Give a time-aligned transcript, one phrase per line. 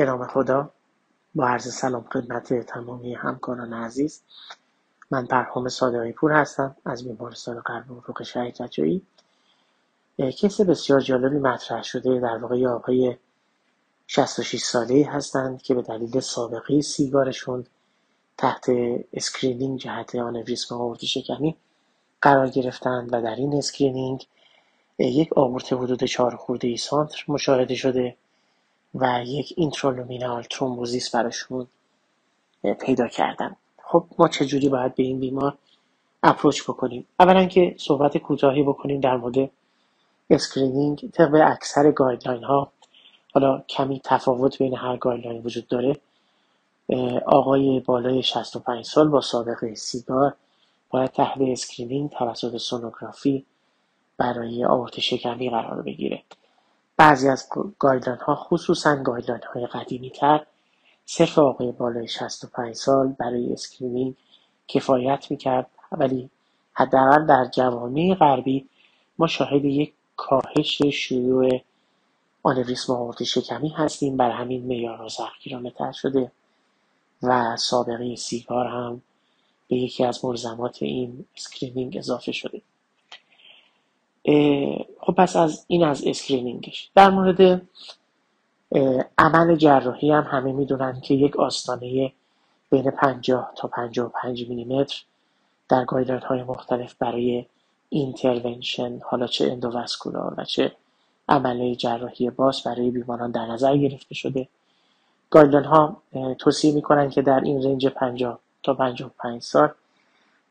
[0.00, 0.70] به نام خدا
[1.34, 4.22] با عرض سلام خدمت تمامی همکاران عزیز
[5.10, 9.06] من پرهام صادقی پور هستم از بیمارستان قلب عروق شهید رجایی.
[10.36, 13.16] case بسیار جالبی مطرح شده در واقع آقای
[14.06, 17.66] 66 ساله هستند که به دلیل سابقه سیگارشون
[18.38, 18.66] تحت
[19.12, 21.56] screening جهت آنوریسم آئورت شکمی
[22.22, 24.26] قرار گرفتند و در این screening
[24.98, 28.16] یک آئورت حدود 4 خورده ای سانت مشاهده شده.
[28.94, 31.66] و یک intraluminal thrombosis براشون
[32.80, 35.58] پیدا کردن خب ما چجوری باید به این بیمار
[36.22, 39.50] approach بکنیم؟ اولا که صحبت کوتاهی بکنیم در مورد
[40.30, 41.10] screening.
[41.14, 42.72] طبق اکثر guideline ها
[43.34, 45.96] حالا کمی تفاوت بین هر guideline وجود داره
[47.26, 50.34] آقای بالای 65 سال با سابقه سیگار
[50.90, 53.46] باید تحت screening توسط سونوگرافی
[54.18, 56.22] برای آئورت شکمی قرار بگیره.
[57.00, 60.46] بعضی از guideline ها خصوصا guideline های قدیمی تر
[61.06, 64.14] صرف آقای بالای 65 سال برای screening
[64.68, 65.70] کفایت می‌کرد.
[65.92, 66.30] ولی
[66.72, 68.68] حداقل در جوامع غربی
[69.18, 71.60] ما شاهد یک کاهش شیوع
[72.42, 74.16] آنوریسم آئورت شکمی هستیم.
[74.16, 76.32] بر همین معیارها سختگیرانه شده
[77.22, 79.02] و سابقه سیگار هم
[79.68, 82.62] به یکی از ملزمات این screening اضافه شده.
[85.00, 86.90] خب پس از این از screening ش.
[86.94, 87.62] در مورد
[89.18, 92.12] عمل جراحی هم همه می‌دونن که یک آستانه
[92.70, 95.02] بین 50 تا 55 میلیمتر
[95.68, 97.46] در guideline های مختلف برای
[97.88, 100.72] intervention حالا چه endovascular و چه
[101.28, 104.48] عمل جراحی باز برای بیماران در نظر گرفته شده.
[105.30, 106.02] guideline ها
[106.38, 109.70] توصیه می‌کنن که در این range 50 تا 55 سال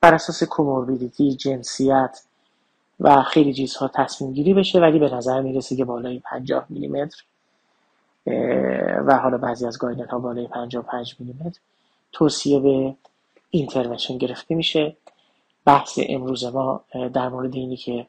[0.02, 2.22] بر اساس comorbidity جنسیت
[3.00, 7.24] و خیلی چیزها تصمیم گیری بشه ولی به نظر می‌رسه که بالای 50 میلیمتر
[9.06, 11.60] و حالا بعضی از guideline ها بالای 55 میلیمتر.
[12.12, 12.96] توصیه به
[13.50, 14.98] intervention گرفته میشه.
[15.66, 16.82] بحث امروز ما
[17.14, 18.08] در مورد اینی که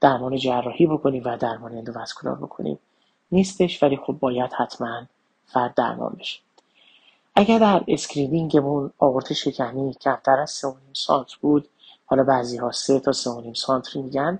[0.00, 2.78] درمان جراحی بکنیم و درمان endovascular بکنیم.
[3.32, 5.02] نیستش ولی خب باید حتما
[5.46, 6.40] فرد درمان بشه.
[7.34, 11.68] اگر در screening مون آئورت شکمی کمتر از 3.5 سانت بود
[12.12, 13.18] حالا بعضی ها 3 تا 3.5
[13.54, 14.38] سانت میگن.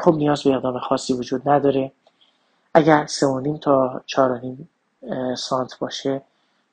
[0.00, 1.92] خب نیاز به اقدام خاصی وجود نداره.
[2.74, 6.22] اگر 3.5 تا 4.5 سانت باشه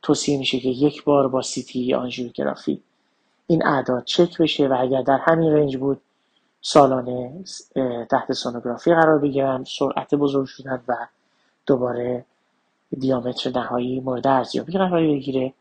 [0.02, 2.81] توصیه میشه که یک بار با CT angiography
[3.48, 6.02] این اعداد چک بشه و اگر در همین range بود
[6.62, 7.44] سالانه
[8.12, 10.96] تحت سونوگرافی قرار بگیرن سرعت بزرگ شدن و
[11.66, 12.26] دوباره
[13.00, 15.54] diameter نهایی مورد ارزیابی قرار بگیره.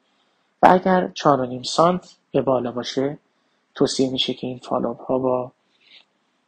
[0.63, 3.19] و اگر 4.5 سانت به بالا باشه
[3.75, 5.53] توصیه میشه که این follow-up ها با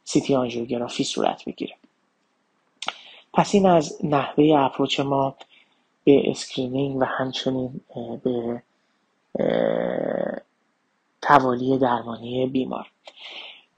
[0.05, 1.75] CT آنژیوگرافی صورت بگیره.
[3.35, 5.35] پس این از نحوه approach ما
[6.05, 7.81] به screening و همچنین
[8.25, 8.63] به
[11.23, 12.91] توالی درمانی بیمار.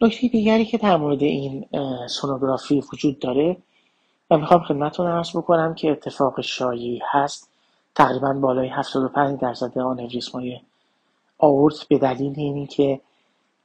[0.01, 1.67] نکته دیگری که در مورد این
[2.07, 3.57] سونوگرافی وجود داره
[4.31, 7.51] و می‌خوام خدمتتون ارز بکنم که اتفاق شایعی هست.
[7.95, 10.61] تقریبا بالای 75 درصد آنوریسم های
[11.39, 13.01] آورت به دلیل اینی که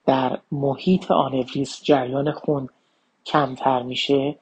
[0.06, 2.70] در محیط آنوریسم جریان خون
[3.26, 4.36] کمتر میشه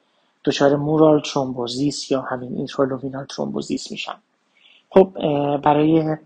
[0.44, 4.14] دچار mural thrombosis یا همین intraluminal thrombosis میشن.
[4.90, 5.12] خب
[5.56, 6.16] برای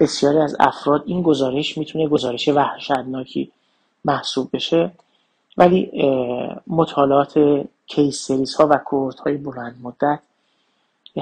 [0.00, 3.52] بسیاری از افراد این گزارش می‌تونه گزارش وحشتناکی
[4.04, 4.92] محسوب بشه
[5.56, 5.90] ولی
[6.66, 10.20] مطالعات case series ها و cohort های بلند مدت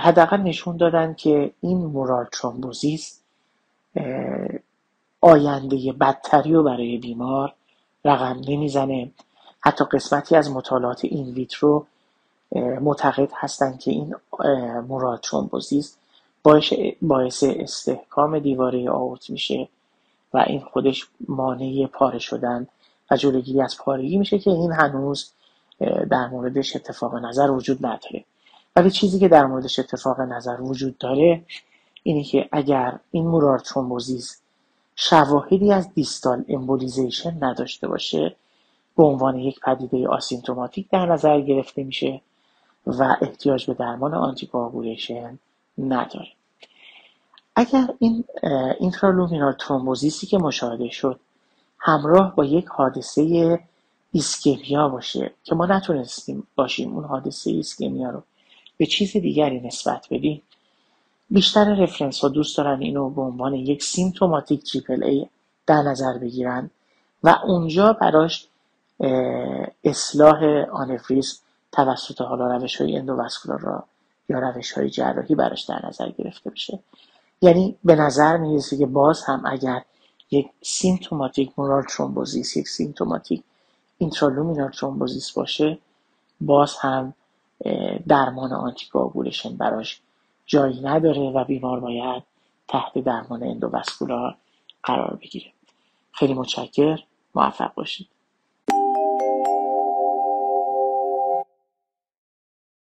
[0.00, 3.20] حداقل نشون دادن که این mural thrombosis
[5.20, 7.54] آینده بدتری رو برای بیمار
[8.08, 9.10] رقم نمی‌زنه
[9.60, 11.86] حتی قسمتی از مطالعات in vitro
[12.80, 14.14] معتقد هستند که این
[14.88, 15.96] mural thrombosis
[17.02, 19.68] باعث استحکام دیواره آورت میشه
[20.34, 22.66] و این خودش مانع پاره شدن
[23.10, 25.32] و جلوگیری از پارگی میشه که این هنوز
[26.10, 28.24] در موردش اتفاق نظر وجود نداره.
[28.76, 31.44] ولی چیزی که در موردش اتفاق نظر وجود داره
[32.02, 34.40] اینه که اگر این mural thrombosis
[35.00, 38.36] شواهدی از distal embolization نداشته باشه.
[38.96, 42.20] به عنوان یک پدیده asymptomatic در نظر گرفته میشه
[42.86, 45.38] و احتیاج به درمان anticoagulation
[45.78, 46.28] نداره.
[47.56, 48.24] اگر این
[48.80, 51.20] intraluminal thrombosis ی که مشاهده شد
[51.78, 53.58] همراه با یک حادثه
[54.12, 58.22] ischemia باشه که ما نتونستیم باشیم اون حادثه ischemia رو
[58.76, 60.42] به چیز دیگری نسبت بدیم
[61.30, 65.26] بیشتر reference ها دوست دارن اینو به عنوان یک symptomatic triple A
[65.66, 66.70] در نظر بگیرن
[67.22, 68.48] و اونجا براش
[69.84, 71.40] اصلاح آنوریسم
[71.72, 73.84] توسط حالا روش های endovascular را
[74.28, 76.78] یا روش های جراحی براش در نظر گرفته بشه.
[77.42, 79.82] یعنی به نظر می‌رسه که باز هم اگر
[80.30, 83.42] یک symptomatic mural thrombosis یک symptomatic
[83.98, 85.78] intraluminal thrombosis باشه
[86.40, 87.14] باز هم
[88.08, 90.00] درمان anticoagulation براش
[90.48, 92.24] جایی نداره و بیمار باید
[92.68, 94.36] تحت درمان اندوواسکولار
[94.84, 95.52] قرار بگیره.
[96.12, 97.00] خیلی متشکر
[97.36, 98.08] موفق باشید.